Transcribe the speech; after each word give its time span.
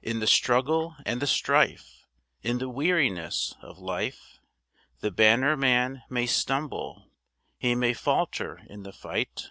In 0.00 0.20
the 0.20 0.28
struggle 0.28 0.94
and 1.04 1.20
the 1.20 1.26
strife, 1.26 2.06
In 2.40 2.58
the 2.58 2.68
weariness 2.68 3.56
of 3.60 3.80
life, 3.80 4.38
The 5.00 5.10
banner 5.10 5.56
man 5.56 6.02
may 6.08 6.26
stumble, 6.26 7.10
He 7.58 7.74
may 7.74 7.92
falter 7.92 8.60
in 8.68 8.84
the 8.84 8.92
fight. 8.92 9.48